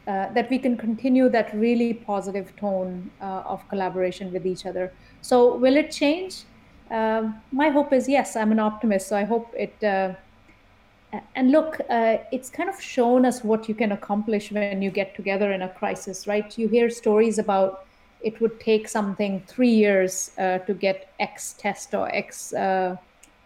uh, 0.06 0.32
that 0.32 0.48
we 0.50 0.58
can 0.58 0.76
continue 0.76 1.28
that 1.28 1.54
really 1.54 1.92
positive 1.92 2.54
tone 2.56 3.10
uh, 3.20 3.42
of 3.46 3.66
collaboration 3.68 4.32
with 4.32 4.46
each 4.46 4.66
other. 4.66 4.92
So, 5.20 5.56
will 5.56 5.76
it 5.76 5.90
change? 5.90 6.44
Uh, 6.90 7.30
my 7.52 7.68
hope 7.68 7.92
is 7.92 8.08
yes, 8.08 8.34
I'm 8.36 8.50
an 8.50 8.58
optimist. 8.58 9.08
So, 9.08 9.16
I 9.16 9.24
hope 9.24 9.52
it. 9.56 9.84
Uh, 9.84 10.14
and 11.34 11.50
look, 11.50 11.80
uh, 11.90 12.18
it's 12.32 12.50
kind 12.50 12.68
of 12.68 12.80
shown 12.80 13.26
us 13.26 13.42
what 13.42 13.68
you 13.68 13.74
can 13.74 13.92
accomplish 13.92 14.52
when 14.52 14.80
you 14.80 14.90
get 14.90 15.14
together 15.16 15.52
in 15.52 15.62
a 15.62 15.68
crisis, 15.68 16.26
right? 16.26 16.56
You 16.56 16.68
hear 16.68 16.88
stories 16.88 17.38
about 17.38 17.84
it 18.22 18.40
would 18.40 18.60
take 18.60 18.88
something 18.88 19.42
three 19.46 19.70
years 19.70 20.30
uh, 20.38 20.58
to 20.58 20.74
get 20.74 21.12
X 21.18 21.54
test 21.58 21.94
or 21.94 22.08
X 22.14 22.52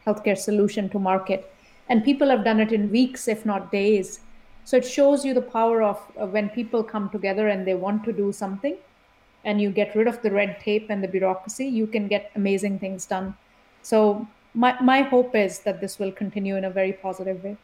healthcare 0.07 0.37
solution 0.37 0.89
to 0.91 0.99
market. 0.99 1.53
And 1.89 2.05
people 2.05 2.29
have 2.29 2.45
done 2.45 2.61
it 2.61 2.73
in 2.73 2.91
weeks, 2.91 3.29
if 3.29 3.45
not 3.45 3.71
days. 3.71 4.21
So 4.65 4.79
it 4.79 4.87
shows 4.87 5.25
you 5.25 5.35
the 5.35 5.43
power 5.43 5.83
of, 5.83 5.99
when 6.33 6.49
people 6.49 6.83
come 6.83 7.11
together 7.11 7.49
and 7.49 7.67
they 7.67 7.75
want 7.75 8.05
to 8.05 8.13
do 8.13 8.33
something 8.33 8.77
and 9.45 9.61
you 9.61 9.71
get 9.71 9.95
rid 9.95 10.09
of 10.09 10.23
the 10.23 10.31
red 10.31 10.59
tape 10.61 10.87
and 10.89 11.03
the 11.03 11.09
bureaucracy, 11.09 11.67
you 11.67 11.87
can 11.87 12.09
get 12.09 12.31
amazing 12.35 12.79
things 12.79 13.05
done. 13.05 13.37
So 13.83 14.27
my, 14.55 14.81
my 14.81 15.03
hope 15.03 15.35
is 15.35 15.59
that 15.61 15.81
this 15.83 15.99
will 15.99 16.13
continue 16.13 16.57
in 16.57 16.65
a 16.65 16.71
very 16.71 16.95
positive 16.95 17.45
way. 17.45 17.59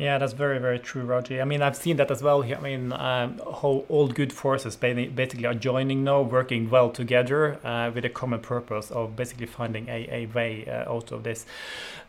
Yeah, 0.00 0.16
that's 0.16 0.32
very, 0.32 0.58
very 0.58 0.78
true, 0.78 1.02
Raji. 1.02 1.42
I 1.42 1.44
mean, 1.44 1.60
I've 1.60 1.76
seen 1.76 1.98
that 1.98 2.10
as 2.10 2.22
well 2.22 2.40
here. 2.40 2.56
I 2.56 2.60
mean, 2.62 2.90
um, 2.94 3.38
all 3.44 4.08
good 4.08 4.32
forces 4.32 4.74
basically 4.74 5.44
are 5.44 5.52
joining 5.52 6.04
now, 6.04 6.22
working 6.22 6.70
well 6.70 6.88
together 6.88 7.58
uh, 7.62 7.90
with 7.94 8.06
a 8.06 8.08
common 8.08 8.40
purpose 8.40 8.90
of 8.90 9.14
basically 9.14 9.44
finding 9.44 9.90
a, 9.90 10.08
a 10.10 10.26
way 10.34 10.64
uh, 10.66 10.90
out 10.90 11.12
of 11.12 11.22
this. 11.22 11.44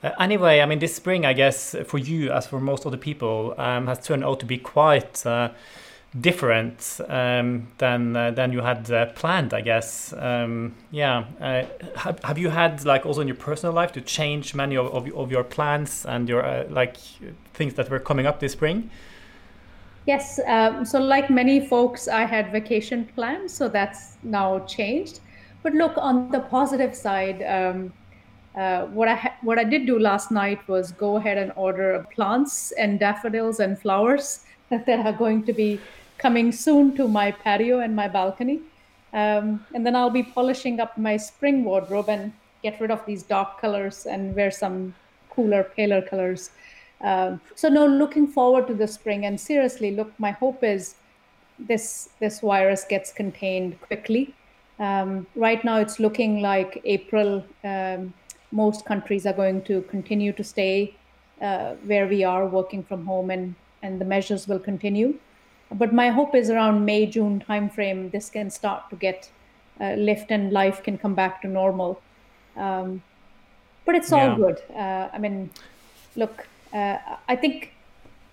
Uh, 0.01 0.11
anyway, 0.21 0.61
I 0.61 0.67
mean, 0.67 0.79
this 0.79 0.95
spring, 0.95 1.25
I 1.25 1.33
guess, 1.33 1.75
for 1.85 1.97
you, 1.97 2.31
as 2.31 2.47
for 2.47 2.61
most 2.61 2.85
of 2.85 2.93
the 2.93 2.97
people, 2.97 3.55
um, 3.57 3.87
has 3.87 3.99
turned 3.99 4.23
out 4.23 4.39
to 4.39 4.45
be 4.45 4.57
quite 4.57 5.25
uh, 5.25 5.49
different 6.19 6.99
um, 7.07 7.67
than 7.77 8.15
uh, 8.15 8.31
than 8.31 8.51
you 8.51 8.61
had 8.61 8.91
uh, 8.91 9.05
planned, 9.13 9.53
I 9.53 9.61
guess. 9.61 10.13
Um, 10.17 10.75
yeah, 10.91 11.25
uh, 11.39 11.63
have, 11.95 12.21
have 12.23 12.37
you 12.37 12.49
had 12.49 12.83
like 12.83 13.05
also 13.05 13.21
in 13.21 13.27
your 13.27 13.37
personal 13.37 13.73
life 13.73 13.93
to 13.93 14.01
change 14.01 14.53
many 14.53 14.75
of, 14.75 14.87
of, 14.87 15.11
of 15.13 15.31
your 15.31 15.43
plans 15.43 16.05
and 16.05 16.27
your 16.27 16.45
uh, 16.45 16.65
like 16.69 16.97
things 17.53 17.75
that 17.75 17.89
were 17.89 17.99
coming 17.99 18.25
up 18.25 18.39
this 18.39 18.51
spring? 18.51 18.89
Yes. 20.05 20.39
Um, 20.47 20.83
so 20.83 20.99
like 20.99 21.29
many 21.29 21.65
folks, 21.65 22.07
I 22.07 22.25
had 22.25 22.51
vacation 22.51 23.07
plans, 23.15 23.53
so 23.53 23.69
that's 23.69 24.17
now 24.23 24.59
changed. 24.65 25.21
But 25.63 25.73
look, 25.73 25.93
on 25.97 26.31
the 26.31 26.41
positive 26.41 26.95
side. 26.95 27.43
Um, 27.43 27.93
uh, 28.53 28.85
what 28.87 29.07
I 29.07 29.31
what 29.43 29.57
I 29.57 29.63
did 29.63 29.85
do 29.85 29.97
last 29.97 30.29
night 30.29 30.59
was 30.67 30.91
go 30.91 31.15
ahead 31.15 31.37
and 31.37 31.53
order 31.55 32.05
plants 32.13 32.73
and 32.73 32.99
daffodils 32.99 33.61
and 33.61 33.79
flowers 33.79 34.43
that 34.69 34.89
are 34.89 35.13
going 35.13 35.43
to 35.45 35.53
be 35.53 35.79
coming 36.21 36.51
soon 36.51 36.95
to 36.95 37.07
my 37.07 37.31
patio 37.31 37.79
and 37.79 37.95
my 37.95 38.07
balcony. 38.07 38.59
Um, 39.13 39.65
and 39.73 39.85
then 39.85 39.95
I'll 39.95 40.09
be 40.09 40.23
polishing 40.23 40.79
up 40.79 40.97
my 40.97 41.17
spring 41.17 41.63
wardrobe 41.63 42.09
and 42.09 42.31
get 42.63 42.79
rid 42.79 42.91
of 42.91 43.05
these 43.05 43.23
dark 43.23 43.59
colors 43.59 44.05
and 44.05 44.35
wear 44.35 44.51
some 44.51 44.93
cooler, 45.29 45.63
paler 45.63 46.01
colors. 46.01 46.51
Um, 47.01 47.41
so 47.55 47.67
no, 47.67 47.87
looking 47.87 48.27
forward 48.27 48.67
to 48.67 48.73
the 48.73 48.87
spring. 48.87 49.25
And 49.25 49.39
seriously, 49.39 49.95
look, 49.95 50.11
my 50.19 50.31
hope 50.31 50.63
is 50.63 50.95
this 51.59 52.09
this 52.19 52.39
virus 52.39 52.85
gets 52.85 53.11
contained 53.11 53.79
quickly. 53.81 54.33
Um, 54.79 55.27
right 55.35 55.63
now, 55.63 55.77
it's 55.77 55.99
looking 55.99 56.41
like 56.41 56.81
April. 56.85 57.43
Um, 57.63 58.13
most 58.51 58.85
countries 58.85 59.25
are 59.25 59.33
going 59.33 59.61
to 59.63 59.81
continue 59.83 60.33
to 60.33 60.43
stay 60.43 60.95
uh, 61.41 61.75
where 61.85 62.07
we 62.07 62.23
are, 62.23 62.45
working 62.47 62.83
from 62.83 63.05
home, 63.05 63.31
and 63.31 63.55
and 63.83 63.99
the 63.99 64.05
measures 64.05 64.47
will 64.47 64.59
continue. 64.59 65.17
But 65.73 65.93
my 65.93 66.09
hope 66.09 66.35
is 66.35 66.49
around 66.49 66.85
May 66.85 67.05
June 67.05 67.43
timeframe, 67.47 68.11
this 68.11 68.29
can 68.29 68.49
start 68.49 68.89
to 68.89 68.95
get 68.95 69.29
uh, 69.79 69.93
lift 69.93 70.31
and 70.31 70.51
life 70.51 70.83
can 70.83 70.97
come 70.97 71.15
back 71.15 71.41
to 71.41 71.47
normal. 71.47 72.01
Um, 72.57 73.01
but 73.85 73.95
it's 73.95 74.11
all 74.11 74.29
yeah. 74.29 74.35
good. 74.35 74.61
Uh, 74.75 75.09
I 75.13 75.17
mean, 75.17 75.49
look, 76.15 76.47
uh, 76.73 76.97
I 77.27 77.35
think 77.35 77.73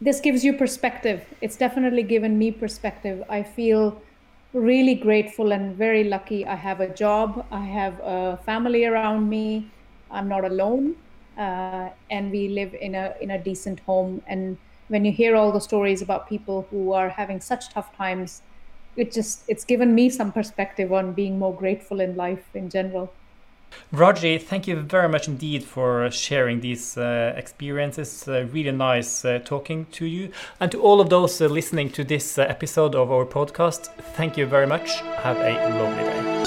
this 0.00 0.20
gives 0.20 0.44
you 0.44 0.52
perspective. 0.52 1.24
It's 1.40 1.56
definitely 1.56 2.02
given 2.02 2.38
me 2.38 2.50
perspective. 2.50 3.24
I 3.28 3.42
feel 3.42 4.00
really 4.52 4.94
grateful 4.94 5.52
and 5.52 5.76
very 5.76 6.04
lucky. 6.04 6.46
I 6.46 6.54
have 6.54 6.80
a 6.80 6.88
job, 6.88 7.46
I 7.50 7.64
have 7.64 8.00
a 8.00 8.38
family 8.44 8.84
around 8.84 9.28
me, 9.28 9.70
I'm 10.10 10.28
not 10.28 10.44
alone, 10.44 10.96
uh, 11.36 11.90
and 12.10 12.30
we 12.30 12.48
live 12.48 12.74
in 12.74 12.94
a 12.94 13.14
in 13.20 13.30
a 13.32 13.38
decent 13.38 13.80
home. 13.80 14.22
And 14.26 14.56
when 14.88 15.04
you 15.04 15.12
hear 15.12 15.36
all 15.36 15.52
the 15.52 15.60
stories 15.60 16.02
about 16.02 16.28
people 16.28 16.66
who 16.70 16.92
are 16.92 17.08
having 17.08 17.40
such 17.40 17.70
tough 17.70 17.96
times, 17.96 18.42
it 18.96 19.12
just 19.12 19.44
it's 19.48 19.64
given 19.64 19.94
me 19.94 20.10
some 20.10 20.32
perspective 20.32 20.92
on 20.92 21.12
being 21.12 21.38
more 21.38 21.54
grateful 21.54 22.00
in 22.00 22.16
life 22.16 22.44
in 22.54 22.68
general. 22.68 23.12
Raji, 23.92 24.38
thank 24.38 24.66
you 24.66 24.76
very 24.76 25.08
much 25.08 25.28
indeed 25.28 25.62
for 25.62 26.10
sharing 26.10 26.60
these 26.60 26.96
uh, 26.96 27.34
experiences. 27.36 28.26
Uh, 28.26 28.46
really 28.52 28.72
nice 28.72 29.24
uh, 29.24 29.40
talking 29.44 29.86
to 29.92 30.06
you. 30.06 30.30
And 30.60 30.72
to 30.72 30.80
all 30.80 31.00
of 31.00 31.10
those 31.10 31.40
uh, 31.40 31.46
listening 31.46 31.90
to 31.90 32.04
this 32.04 32.38
uh, 32.38 32.42
episode 32.42 32.94
of 32.94 33.10
our 33.10 33.24
podcast, 33.24 33.88
thank 34.14 34.36
you 34.36 34.46
very 34.46 34.66
much. 34.66 35.00
Have 35.22 35.36
a 35.36 35.52
lovely 35.78 36.04
day. 36.04 36.37